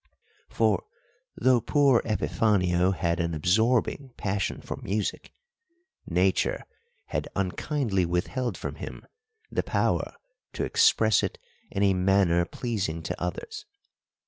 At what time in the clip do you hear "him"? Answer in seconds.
8.77-9.05